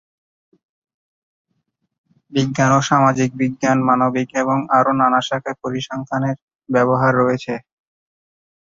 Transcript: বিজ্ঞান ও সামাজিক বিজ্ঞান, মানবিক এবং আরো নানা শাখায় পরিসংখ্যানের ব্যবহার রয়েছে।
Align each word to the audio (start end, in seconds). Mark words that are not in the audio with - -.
বিজ্ঞান 2.33 2.71
ও 2.77 2.89
সামাজিক 2.89 3.29
বিজ্ঞান, 3.41 3.77
মানবিক 3.89 4.29
এবং 4.41 4.57
আরো 4.77 4.91
নানা 4.99 5.19
শাখায় 5.27 5.59
পরিসংখ্যানের 5.63 6.35
ব্যবহার 6.69 7.11
রয়েছে। 7.21 7.53